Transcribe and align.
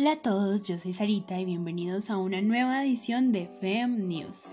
Hola 0.00 0.12
a 0.12 0.22
todos, 0.22 0.62
yo 0.62 0.78
soy 0.78 0.94
Sarita 0.94 1.38
y 1.38 1.44
bienvenidos 1.44 2.08
a 2.08 2.16
una 2.16 2.40
nueva 2.40 2.82
edición 2.82 3.32
de 3.32 3.44
FEM 3.46 4.08
News. 4.08 4.44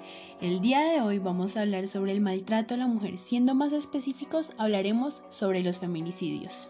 El 0.42 0.60
día 0.60 0.82
de 0.82 1.00
hoy 1.00 1.20
vamos 1.20 1.56
a 1.56 1.62
hablar 1.62 1.88
sobre 1.88 2.12
el 2.12 2.20
maltrato 2.20 2.74
a 2.74 2.78
la 2.78 2.86
mujer, 2.86 3.18
siendo 3.18 3.56
más 3.56 3.72
específicos 3.72 4.52
hablaremos 4.58 5.24
sobre 5.30 5.64
los 5.64 5.80
feminicidios. 5.80 6.68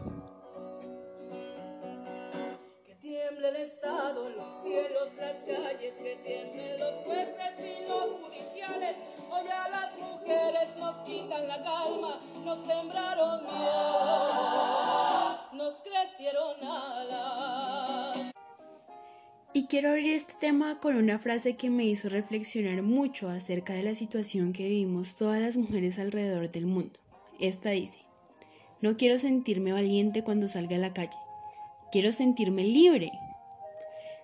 Que 2.85 2.93
tiemble 3.01 3.49
el 3.49 3.55
Estado, 3.55 4.29
los 4.29 4.61
cielos, 4.61 5.09
las 5.17 5.37
calles, 5.37 5.95
que 5.95 6.15
tiemblen 6.23 6.79
los 6.79 6.93
jueces 7.03 7.57
y 7.57 7.89
los 7.89 8.11
judiciales. 8.21 8.95
Hoy 9.31 9.47
a 9.47 9.69
las 9.69 9.97
mujeres 9.97 10.77
nos 10.77 10.97
quitan 10.97 11.47
la 11.47 11.63
calma, 11.63 12.19
nos 12.45 12.59
sembraron 12.59 13.41
miedo, 13.41 15.39
nos 15.53 15.73
crecieron 15.81 16.61
alas. 16.61 16.76
Y 19.57 19.63
quiero 19.63 19.89
abrir 19.89 20.11
este 20.11 20.35
tema 20.39 20.79
con 20.79 20.95
una 20.97 21.17
frase 21.17 21.55
que 21.55 21.71
me 21.71 21.83
hizo 21.83 22.09
reflexionar 22.09 22.83
mucho 22.83 23.27
acerca 23.27 23.73
de 23.73 23.81
la 23.81 23.95
situación 23.95 24.53
que 24.53 24.67
vivimos 24.67 25.15
todas 25.15 25.41
las 25.41 25.57
mujeres 25.57 25.97
alrededor 25.97 26.51
del 26.51 26.67
mundo. 26.67 26.99
Esta 27.39 27.71
dice, 27.71 27.97
no 28.83 28.97
quiero 28.97 29.17
sentirme 29.17 29.73
valiente 29.73 30.21
cuando 30.21 30.47
salga 30.47 30.75
a 30.75 30.79
la 30.79 30.93
calle, 30.93 31.17
quiero 31.91 32.11
sentirme 32.11 32.65
libre. 32.65 33.11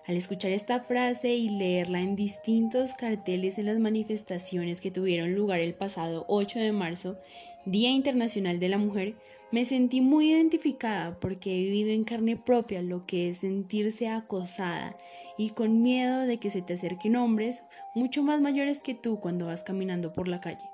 Al 0.06 0.16
escuchar 0.16 0.52
esta 0.52 0.78
frase 0.78 1.34
y 1.34 1.48
leerla 1.48 2.00
en 2.00 2.14
distintos 2.14 2.94
carteles 2.94 3.58
en 3.58 3.66
las 3.66 3.80
manifestaciones 3.80 4.80
que 4.80 4.92
tuvieron 4.92 5.34
lugar 5.34 5.58
el 5.58 5.74
pasado 5.74 6.26
8 6.28 6.60
de 6.60 6.70
marzo, 6.70 7.18
Día 7.64 7.90
Internacional 7.90 8.60
de 8.60 8.68
la 8.68 8.78
Mujer, 8.78 9.16
me 9.50 9.64
sentí 9.64 10.00
muy 10.00 10.30
identificada 10.30 11.18
porque 11.20 11.54
he 11.54 11.62
vivido 11.62 11.90
en 11.90 12.04
carne 12.04 12.36
propia 12.36 12.82
lo 12.82 13.06
que 13.06 13.30
es 13.30 13.38
sentirse 13.38 14.08
acosada 14.08 14.96
y 15.38 15.50
con 15.50 15.82
miedo 15.82 16.20
de 16.20 16.38
que 16.38 16.50
se 16.50 16.62
te 16.62 16.74
acerquen 16.74 17.16
hombres 17.16 17.62
mucho 17.94 18.22
más 18.22 18.40
mayores 18.40 18.78
que 18.78 18.94
tú 18.94 19.20
cuando 19.20 19.46
vas 19.46 19.62
caminando 19.62 20.12
por 20.12 20.28
la 20.28 20.40
calle 20.40 20.68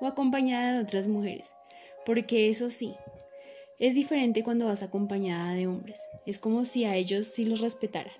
o 0.00 0.06
acompañada 0.06 0.74
de 0.74 0.82
otras 0.82 1.06
mujeres. 1.06 1.54
Porque 2.04 2.50
eso 2.50 2.70
sí, 2.70 2.94
es 3.78 3.94
diferente 3.94 4.44
cuando 4.44 4.66
vas 4.66 4.82
acompañada 4.82 5.52
de 5.54 5.66
hombres. 5.66 5.98
Es 6.26 6.38
como 6.38 6.64
si 6.64 6.84
a 6.84 6.96
ellos 6.96 7.26
sí 7.26 7.44
los 7.44 7.60
respetaran. 7.60 8.12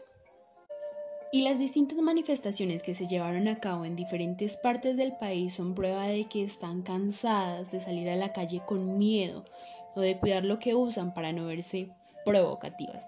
Y 1.33 1.43
las 1.43 1.59
distintas 1.59 1.99
manifestaciones 1.99 2.83
que 2.83 2.95
se 2.95 3.09
llevaron 3.09 3.49
a 3.49 3.59
cabo 3.59 3.85
en 3.85 3.97
diferentes 3.97 4.57
partes 4.57 4.97
del 4.97 5.17
país 5.17 5.55
son 5.55 5.75
prueba 5.75 6.07
de 6.07 6.25
que 6.25 6.45
están 6.45 6.83
cansadas 6.83 7.73
de 7.73 7.81
salir 7.81 8.09
a 8.09 8.17
la 8.17 8.33
calle 8.33 8.63
con 8.65 8.99
miedo 8.99 9.45
o 9.95 10.01
de 10.01 10.19
cuidar 10.19 10.45
lo 10.45 10.59
que 10.59 10.75
usan 10.75 11.15
para 11.15 11.33
no 11.33 11.47
verse 11.47 11.89
provocativas. 12.25 13.07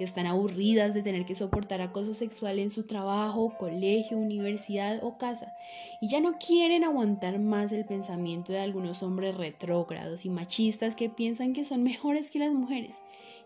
Están 0.00 0.26
aburridas 0.26 0.92
de 0.92 1.02
tener 1.02 1.24
que 1.24 1.36
soportar 1.36 1.80
acoso 1.80 2.14
sexual 2.14 2.58
en 2.58 2.70
su 2.70 2.84
trabajo, 2.84 3.54
colegio, 3.56 4.18
universidad 4.18 4.98
o 5.04 5.18
casa 5.18 5.52
y 6.00 6.08
ya 6.08 6.20
no 6.20 6.36
quieren 6.38 6.82
aguantar 6.82 7.38
más 7.38 7.70
el 7.70 7.84
pensamiento 7.84 8.52
de 8.52 8.58
algunos 8.58 9.04
hombres 9.04 9.36
retrógrados 9.36 10.24
y 10.24 10.30
machistas 10.30 10.96
que 10.96 11.08
piensan 11.08 11.52
que 11.52 11.62
son 11.62 11.84
mejores 11.84 12.32
que 12.32 12.40
las 12.40 12.52
mujeres 12.52 12.96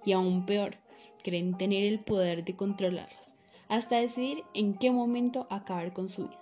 y 0.06 0.12
aún 0.12 0.47
peor, 0.47 0.77
creen 1.23 1.58
tener 1.58 1.84
el 1.84 2.00
poder 2.00 2.45
de 2.45 2.56
controlarlas, 2.56 3.34
hasta 3.69 4.00
decidir 4.00 4.42
en 4.55 4.75
qué 4.75 4.91
momento 4.91 5.47
acabar 5.50 5.92
con 5.92 6.08
su 6.08 6.28
vida. 6.28 6.39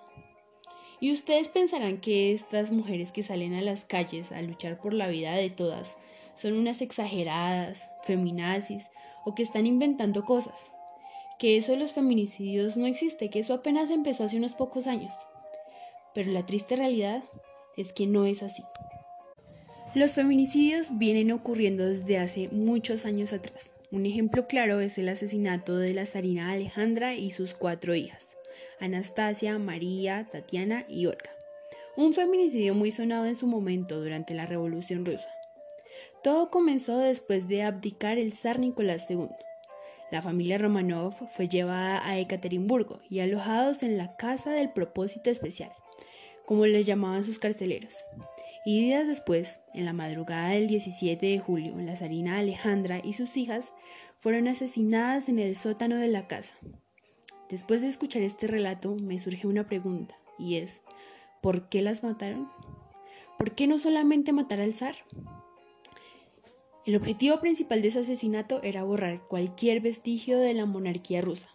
Y 1.00 1.12
ustedes 1.12 1.48
pensarán 1.48 1.98
que 1.98 2.33
estas 2.33 2.70
mujeres 2.70 3.12
que 3.12 3.22
salen 3.22 3.55
a 3.55 3.60
las 3.60 3.84
calles 3.84 4.33
a 4.33 4.41
luchar 4.41 4.78
por 4.78 4.94
la 4.94 5.08
vida 5.08 5.33
de 5.34 5.50
todas 5.50 5.97
son 6.37 6.55
unas 6.55 6.81
exageradas, 6.83 7.91
feminazis 8.05 8.87
o 9.25 9.34
que 9.34 9.43
están 9.43 9.66
inventando 9.66 10.25
cosas. 10.25 10.66
Que 11.38 11.56
eso 11.56 11.72
de 11.72 11.78
los 11.78 11.93
feminicidios 11.93 12.77
no 12.77 12.87
existe, 12.87 13.28
que 13.28 13.41
eso 13.41 13.55
apenas 13.55 13.91
empezó 13.91 14.25
hace 14.25 14.37
unos 14.37 14.55
pocos 14.55 14.87
años. 14.87 15.12
Pero 16.15 16.31
la 16.31 16.47
triste 16.47 16.77
realidad 16.77 17.22
es 17.77 17.93
que 17.93 18.06
no 18.06 18.25
es 18.25 18.43
así. 18.43 18.62
Los 19.94 20.15
feminicidios 20.15 20.99
vienen 20.99 21.33
ocurriendo 21.33 21.87
desde 21.88 22.19
hace 22.19 22.49
muchos 22.49 23.06
años 23.06 23.33
atrás. 23.33 23.72
Un 23.91 24.05
ejemplo 24.05 24.47
claro 24.47 24.81
es 24.81 24.99
el 24.99 25.09
asesinato 25.09 25.78
de 25.78 25.94
la 25.94 26.06
zarina 26.06 26.50
Alejandra 26.50 27.15
y 27.15 27.31
sus 27.31 27.55
cuatro 27.55 27.94
hijas, 27.94 28.28
Anastasia, 28.81 29.59
María, 29.59 30.28
Tatiana 30.31 30.84
y 30.89 31.06
Olga. 31.06 31.31
Un 31.97 32.12
feminicidio 32.12 32.75
muy 32.75 32.91
sonado 32.91 33.27
en 33.27 33.37
su 33.37 33.47
momento 33.47 34.00
durante 34.00 34.34
la 34.34 34.44
Revolución 34.44 35.06
Rusa. 35.06 35.35
Todo 36.23 36.51
comenzó 36.51 36.99
después 36.99 37.49
de 37.49 37.62
abdicar 37.62 38.19
el 38.19 38.33
zar 38.33 38.59
Nicolás 38.59 39.07
II. 39.09 39.29
La 40.11 40.23
familia 40.23 40.59
Romanov 40.59 41.15
fue 41.31 41.49
llevada 41.49 42.07
a 42.07 42.19
Ekaterimburgo 42.19 43.01
y 43.11 43.21
alojados 43.21 43.83
en 43.83 43.99
la 43.99 44.17
Casa 44.17 44.51
del 44.51 44.71
Propósito 44.71 45.31
Especial, 45.31 45.73
como 46.45 46.67
les 46.67 46.87
llamaban 46.87 47.25
sus 47.25 47.39
carceleros. 47.39 48.05
Y 48.65 48.81
días 48.81 49.07
después, 49.07 49.61
en 49.75 49.84
la 49.84 49.93
madrugada 49.93 50.51
del 50.51 50.69
17 50.69 51.25
de 51.25 51.39
julio, 51.39 51.75
la 51.77 51.97
zarina 51.97 52.39
Alejandra 52.39 53.01
y 53.03 53.13
sus 53.13 53.37
hijas 53.37 53.73
fueron 54.19 54.49
asesinadas 54.49 55.28
en 55.28 55.39
el 55.39 55.55
sótano 55.55 55.97
de 55.97 56.09
la 56.09 56.27
casa. 56.27 56.55
Después 57.49 57.81
de 57.83 57.89
escuchar 57.89 58.23
este 58.23 58.49
relato, 58.49 58.97
me 58.97 59.21
surge 59.21 59.47
una 59.47 59.69
pregunta, 59.69 60.17
y 60.37 60.57
es, 60.57 60.81
¿por 61.41 61.69
qué 61.69 61.81
las 61.83 62.03
mataron? 62.03 62.51
¿Por 63.39 63.55
qué 63.55 63.67
no 63.67 63.78
solamente 63.78 64.33
matar 64.33 64.61
al 64.61 64.75
zar? 64.75 64.97
El 66.86 66.94
objetivo 66.94 67.41
principal 67.41 67.82
de 67.82 67.91
su 67.91 67.98
asesinato 67.98 68.62
era 68.62 68.84
borrar 68.84 69.20
cualquier 69.26 69.80
vestigio 69.80 70.38
de 70.38 70.54
la 70.54 70.66
monarquía 70.66 71.20
rusa, 71.20 71.48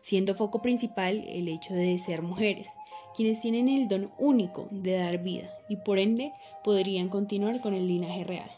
siendo 0.00 0.34
foco 0.34 0.60
principal 0.60 1.24
el 1.28 1.46
hecho 1.46 1.72
de 1.72 1.96
ser 2.00 2.20
mujeres, 2.20 2.66
quienes 3.14 3.40
tienen 3.40 3.68
el 3.68 3.86
don 3.86 4.10
único 4.18 4.66
de 4.72 4.96
dar 4.96 5.22
vida 5.22 5.48
y 5.68 5.76
por 5.76 6.00
ende 6.00 6.32
podrían 6.64 7.08
continuar 7.08 7.60
con 7.60 7.74
el 7.74 7.86
linaje 7.86 8.24
real. 8.24 8.50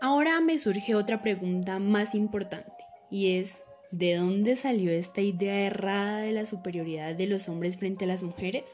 Ahora 0.00 0.40
me 0.40 0.58
surge 0.58 0.96
otra 0.96 1.22
pregunta 1.22 1.78
más 1.78 2.16
importante 2.16 2.84
y 3.08 3.36
es, 3.36 3.62
¿de 3.92 4.16
dónde 4.16 4.56
salió 4.56 4.90
esta 4.90 5.20
idea 5.20 5.60
errada 5.60 6.18
de 6.18 6.32
la 6.32 6.44
superioridad 6.44 7.14
de 7.14 7.28
los 7.28 7.48
hombres 7.48 7.76
frente 7.76 8.04
a 8.04 8.08
las 8.08 8.24
mujeres? 8.24 8.64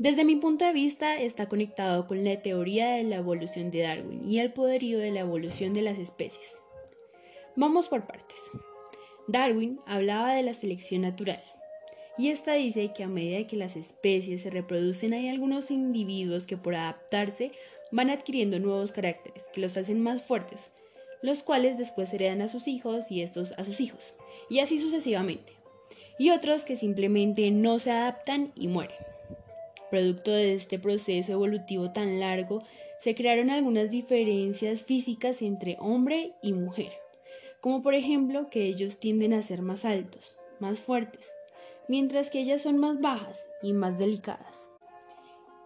Desde 0.00 0.24
mi 0.24 0.34
punto 0.34 0.64
de 0.64 0.72
vista 0.72 1.20
está 1.20 1.48
conectado 1.48 2.08
con 2.08 2.24
la 2.24 2.42
teoría 2.42 2.90
de 2.96 3.04
la 3.04 3.16
evolución 3.16 3.70
de 3.70 3.82
Darwin 3.82 4.28
y 4.28 4.40
el 4.40 4.52
poderío 4.52 4.98
de 4.98 5.12
la 5.12 5.20
evolución 5.20 5.72
de 5.72 5.82
las 5.82 5.98
especies. 5.98 6.54
Vamos 7.54 7.86
por 7.86 8.04
partes. 8.04 8.38
Darwin 9.28 9.78
hablaba 9.86 10.34
de 10.34 10.42
la 10.42 10.52
selección 10.52 11.02
natural, 11.02 11.42
y 12.18 12.30
esta 12.30 12.54
dice 12.54 12.92
que 12.92 13.04
a 13.04 13.08
medida 13.08 13.46
que 13.46 13.56
las 13.56 13.76
especies 13.76 14.42
se 14.42 14.50
reproducen 14.50 15.14
hay 15.14 15.28
algunos 15.28 15.70
individuos 15.70 16.48
que 16.48 16.56
por 16.56 16.74
adaptarse 16.74 17.52
van 17.92 18.10
adquiriendo 18.10 18.58
nuevos 18.58 18.90
caracteres 18.90 19.44
que 19.52 19.60
los 19.60 19.76
hacen 19.76 20.02
más 20.02 20.22
fuertes, 20.22 20.70
los 21.22 21.44
cuales 21.44 21.78
después 21.78 22.12
heredan 22.12 22.42
a 22.42 22.48
sus 22.48 22.66
hijos 22.66 23.12
y 23.12 23.22
estos 23.22 23.52
a 23.52 23.64
sus 23.64 23.80
hijos, 23.80 24.14
y 24.50 24.58
así 24.58 24.80
sucesivamente. 24.80 25.52
Y 26.18 26.30
otros 26.30 26.64
que 26.64 26.76
simplemente 26.76 27.48
no 27.52 27.78
se 27.78 27.92
adaptan 27.92 28.52
y 28.56 28.66
mueren. 28.66 29.13
Producto 29.94 30.32
de 30.32 30.54
este 30.54 30.80
proceso 30.80 31.30
evolutivo 31.30 31.92
tan 31.92 32.18
largo, 32.18 32.64
se 32.98 33.14
crearon 33.14 33.48
algunas 33.48 33.92
diferencias 33.92 34.82
físicas 34.82 35.40
entre 35.40 35.76
hombre 35.78 36.32
y 36.42 36.52
mujer, 36.52 36.92
como 37.60 37.80
por 37.80 37.94
ejemplo 37.94 38.50
que 38.50 38.64
ellos 38.64 38.98
tienden 38.98 39.32
a 39.32 39.42
ser 39.44 39.62
más 39.62 39.84
altos, 39.84 40.36
más 40.58 40.80
fuertes, 40.80 41.30
mientras 41.88 42.28
que 42.28 42.40
ellas 42.40 42.60
son 42.60 42.80
más 42.80 43.00
bajas 43.00 43.46
y 43.62 43.72
más 43.72 43.96
delicadas. 43.96 44.68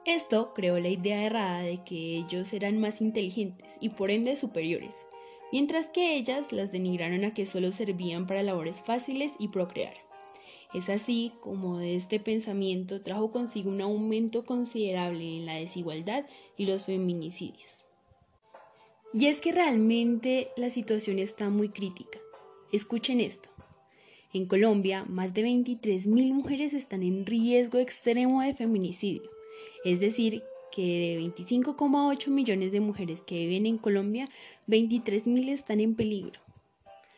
Esto 0.04 0.52
creó 0.52 0.78
la 0.78 0.90
idea 0.90 1.24
errada 1.24 1.62
de 1.62 1.82
que 1.82 2.16
ellos 2.16 2.52
eran 2.52 2.78
más 2.78 3.00
inteligentes 3.00 3.76
y 3.80 3.88
por 3.88 4.10
ende 4.10 4.36
superiores, 4.36 4.94
mientras 5.52 5.86
que 5.86 6.16
ellas 6.16 6.52
las 6.52 6.70
denigraron 6.70 7.24
a 7.24 7.32
que 7.32 7.46
solo 7.46 7.72
servían 7.72 8.26
para 8.26 8.42
labores 8.42 8.82
fáciles 8.82 9.32
y 9.38 9.48
procrear. 9.48 10.07
Es 10.74 10.90
así 10.90 11.32
como 11.40 11.80
este 11.80 12.20
pensamiento 12.20 13.00
trajo 13.00 13.32
consigo 13.32 13.70
un 13.70 13.80
aumento 13.80 14.44
considerable 14.44 15.38
en 15.38 15.46
la 15.46 15.54
desigualdad 15.54 16.26
y 16.56 16.66
los 16.66 16.84
feminicidios. 16.84 17.84
Y 19.14 19.26
es 19.26 19.40
que 19.40 19.52
realmente 19.52 20.48
la 20.56 20.68
situación 20.68 21.18
está 21.18 21.48
muy 21.48 21.70
crítica. 21.70 22.18
Escuchen 22.70 23.20
esto. 23.20 23.48
En 24.34 24.44
Colombia, 24.44 25.06
más 25.08 25.32
de 25.32 25.42
23.000 25.42 26.34
mujeres 26.34 26.74
están 26.74 27.02
en 27.02 27.24
riesgo 27.24 27.78
extremo 27.78 28.42
de 28.42 28.52
feminicidio. 28.52 29.22
Es 29.86 30.00
decir, 30.00 30.42
que 30.70 31.16
de 31.16 31.22
25,8 31.22 32.28
millones 32.28 32.72
de 32.72 32.80
mujeres 32.80 33.22
que 33.22 33.46
viven 33.46 33.64
en 33.64 33.78
Colombia, 33.78 34.28
23.000 34.68 35.48
están 35.48 35.80
en 35.80 35.94
peligro. 35.94 36.40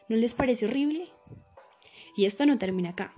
¿No 0.09 0.15
les 0.15 0.35
parece 0.35 0.67
horrible? 0.67 1.09
Y 2.17 2.27
esto 2.27 2.47
no 2.47 2.57
termina 2.59 2.91
acá. 2.91 3.13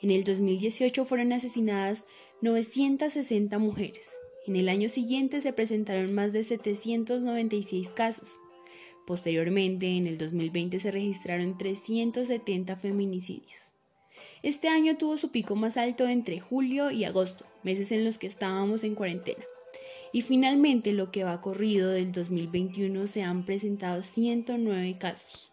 En 0.00 0.10
el 0.10 0.22
2018 0.24 1.04
fueron 1.04 1.32
asesinadas 1.32 2.04
960 2.40 3.58
mujeres. 3.58 4.10
En 4.46 4.54
el 4.56 4.68
año 4.68 4.88
siguiente 4.88 5.40
se 5.40 5.52
presentaron 5.52 6.14
más 6.14 6.32
de 6.32 6.44
796 6.44 7.88
casos. 7.90 8.38
Posteriormente, 9.06 9.88
en 9.96 10.06
el 10.06 10.16
2020 10.16 10.78
se 10.80 10.90
registraron 10.90 11.58
370 11.58 12.76
feminicidios. 12.76 13.68
Este 14.42 14.68
año 14.68 14.96
tuvo 14.96 15.18
su 15.18 15.30
pico 15.30 15.56
más 15.56 15.76
alto 15.76 16.06
entre 16.06 16.38
julio 16.38 16.90
y 16.90 17.04
agosto, 17.04 17.44
meses 17.64 17.90
en 17.90 18.04
los 18.04 18.18
que 18.18 18.28
estábamos 18.28 18.84
en 18.84 18.94
cuarentena. 18.94 19.42
Y 20.12 20.22
finalmente, 20.22 20.92
lo 20.92 21.10
que 21.10 21.24
va 21.24 21.40
corrido 21.40 21.90
del 21.90 22.12
2021 22.12 23.06
se 23.08 23.22
han 23.22 23.44
presentado 23.44 24.02
109 24.02 24.96
casos. 24.98 25.50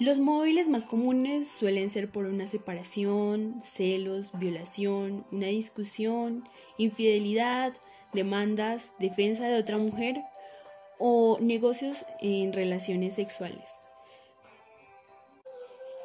Los 0.00 0.18
móviles 0.18 0.66
más 0.66 0.86
comunes 0.86 1.46
suelen 1.50 1.90
ser 1.90 2.10
por 2.10 2.24
una 2.24 2.48
separación, 2.48 3.60
celos, 3.62 4.32
violación, 4.38 5.26
una 5.30 5.48
discusión, 5.48 6.48
infidelidad, 6.78 7.74
demandas, 8.14 8.92
defensa 8.98 9.44
de 9.44 9.60
otra 9.60 9.76
mujer 9.76 10.22
o 10.98 11.36
negocios 11.42 12.06
en 12.22 12.54
relaciones 12.54 13.12
sexuales. 13.12 13.68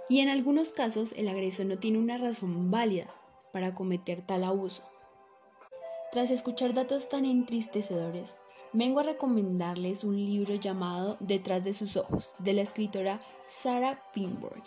Y 0.09 0.19
en 0.19 0.27
algunos 0.27 0.73
casos 0.73 1.13
el 1.15 1.29
agresor 1.29 1.67
no 1.67 1.79
tiene 1.79 1.97
una 1.97 2.17
razón 2.17 2.69
válida 2.69 3.07
para 3.53 3.71
cometer 3.71 4.19
tal 4.19 4.43
abuso. 4.43 4.83
Tras 6.11 6.31
escuchar 6.31 6.73
datos 6.73 7.07
tan 7.07 7.23
entristecedores, 7.23 8.35
vengo 8.73 8.99
a 8.99 9.03
recomendarles 9.03 10.03
un 10.03 10.17
libro 10.17 10.55
llamado 10.55 11.15
Detrás 11.21 11.63
de 11.63 11.71
sus 11.71 11.95
ojos, 11.95 12.33
de 12.39 12.51
la 12.51 12.61
escritora 12.61 13.21
Sarah 13.47 13.99
Pinborg. 14.13 14.63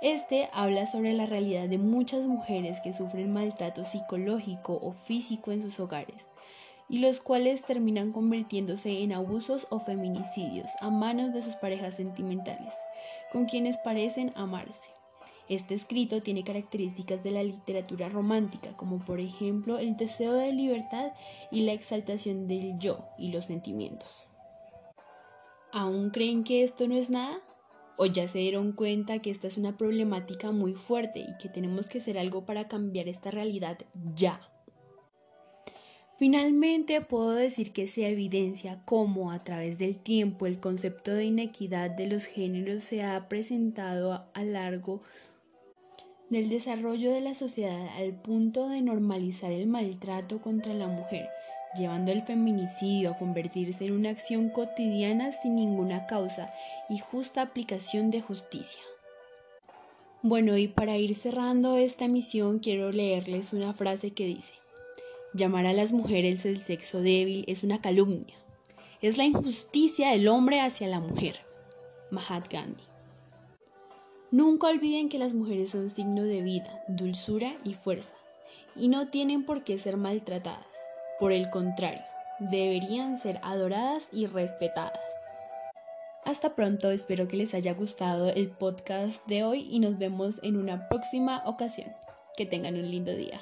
Este 0.00 0.48
habla 0.54 0.86
sobre 0.86 1.12
la 1.12 1.26
realidad 1.26 1.68
de 1.68 1.76
muchas 1.76 2.24
mujeres 2.26 2.80
que 2.80 2.94
sufren 2.94 3.32
maltrato 3.32 3.84
psicológico 3.84 4.78
o 4.82 4.92
físico 4.92 5.52
en 5.52 5.62
sus 5.62 5.78
hogares 5.80 6.24
y 6.88 7.00
los 7.00 7.20
cuales 7.20 7.62
terminan 7.62 8.10
convirtiéndose 8.10 9.02
en 9.02 9.12
abusos 9.12 9.66
o 9.70 9.80
feminicidios 9.80 10.70
a 10.80 10.88
manos 10.88 11.34
de 11.34 11.42
sus 11.42 11.54
parejas 11.56 11.94
sentimentales 11.94 12.72
con 13.30 13.44
quienes 13.44 13.76
parecen 13.76 14.32
amarse. 14.34 14.88
Este 15.50 15.74
escrito 15.74 16.22
tiene 16.22 16.44
características 16.44 17.22
de 17.22 17.32
la 17.32 17.42
literatura 17.42 18.08
romántica, 18.08 18.70
como 18.76 18.98
por 18.98 19.20
ejemplo 19.20 19.78
el 19.78 19.96
deseo 19.96 20.32
de 20.32 20.52
libertad 20.52 21.12
y 21.50 21.62
la 21.62 21.72
exaltación 21.72 22.48
del 22.48 22.78
yo 22.78 23.04
y 23.18 23.30
los 23.30 23.46
sentimientos. 23.46 24.28
¿Aún 25.72 26.10
creen 26.10 26.44
que 26.44 26.62
esto 26.62 26.88
no 26.88 26.96
es 26.96 27.10
nada? 27.10 27.40
¿O 28.02 28.06
ya 28.06 28.26
se 28.28 28.38
dieron 28.38 28.72
cuenta 28.72 29.18
que 29.18 29.30
esta 29.30 29.46
es 29.46 29.58
una 29.58 29.76
problemática 29.76 30.52
muy 30.52 30.72
fuerte 30.72 31.20
y 31.20 31.36
que 31.36 31.50
tenemos 31.50 31.90
que 31.90 31.98
hacer 31.98 32.16
algo 32.16 32.46
para 32.46 32.66
cambiar 32.66 33.08
esta 33.08 33.30
realidad 33.30 33.76
ya? 34.16 34.40
Finalmente, 36.16 37.02
puedo 37.02 37.32
decir 37.32 37.74
que 37.74 37.86
se 37.86 38.08
evidencia 38.08 38.80
cómo 38.86 39.32
a 39.32 39.44
través 39.44 39.76
del 39.76 39.98
tiempo 39.98 40.46
el 40.46 40.60
concepto 40.60 41.12
de 41.12 41.26
inequidad 41.26 41.90
de 41.90 42.06
los 42.06 42.24
géneros 42.24 42.84
se 42.84 43.02
ha 43.02 43.28
presentado 43.28 44.24
a 44.32 44.44
largo 44.44 45.02
del 46.30 46.48
desarrollo 46.48 47.12
de 47.12 47.20
la 47.20 47.34
sociedad 47.34 47.86
al 47.98 48.14
punto 48.14 48.70
de 48.70 48.80
normalizar 48.80 49.52
el 49.52 49.66
maltrato 49.66 50.40
contra 50.40 50.72
la 50.72 50.86
mujer, 50.86 51.28
llevando 51.76 52.12
el 52.12 52.22
feminicidio 52.22 53.10
a 53.10 53.18
convertirse 53.18 53.86
en 53.86 53.92
una 53.92 54.10
acción 54.10 54.50
cotidiana 54.50 55.32
sin 55.32 55.56
ninguna 55.56 56.06
causa 56.06 56.52
y 56.88 56.98
justa 56.98 57.42
aplicación 57.42 58.10
de 58.10 58.20
justicia. 58.20 58.80
Bueno, 60.22 60.56
y 60.58 60.68
para 60.68 60.98
ir 60.98 61.14
cerrando 61.14 61.76
esta 61.76 62.08
misión 62.08 62.58
quiero 62.58 62.92
leerles 62.92 63.52
una 63.52 63.72
frase 63.72 64.10
que 64.10 64.26
dice, 64.26 64.54
Llamar 65.32 65.66
a 65.66 65.72
las 65.72 65.92
mujeres 65.92 66.44
el 66.44 66.58
sexo 66.58 67.00
débil 67.00 67.44
es 67.46 67.62
una 67.62 67.80
calumnia. 67.80 68.34
Es 69.00 69.16
la 69.16 69.24
injusticia 69.24 70.10
del 70.10 70.26
hombre 70.26 70.60
hacia 70.60 70.88
la 70.88 70.98
mujer. 70.98 71.36
Mahat 72.10 72.52
Gandhi. 72.52 72.82
Nunca 74.32 74.66
olviden 74.66 75.08
que 75.08 75.18
las 75.18 75.32
mujeres 75.32 75.70
son 75.70 75.88
signo 75.88 76.24
de 76.24 76.42
vida, 76.42 76.84
dulzura 76.88 77.54
y 77.64 77.74
fuerza, 77.74 78.14
y 78.76 78.88
no 78.88 79.08
tienen 79.08 79.44
por 79.44 79.62
qué 79.62 79.78
ser 79.78 79.96
maltratadas. 79.96 80.69
Por 81.20 81.32
el 81.32 81.50
contrario, 81.50 82.02
deberían 82.38 83.18
ser 83.18 83.38
adoradas 83.42 84.08
y 84.10 84.26
respetadas. 84.26 84.98
Hasta 86.24 86.54
pronto, 86.54 86.90
espero 86.90 87.28
que 87.28 87.36
les 87.36 87.52
haya 87.52 87.74
gustado 87.74 88.30
el 88.30 88.48
podcast 88.48 89.26
de 89.26 89.44
hoy 89.44 89.68
y 89.70 89.80
nos 89.80 89.98
vemos 89.98 90.40
en 90.42 90.56
una 90.56 90.88
próxima 90.88 91.42
ocasión. 91.44 91.92
Que 92.38 92.46
tengan 92.46 92.74
un 92.74 92.90
lindo 92.90 93.12
día. 93.12 93.38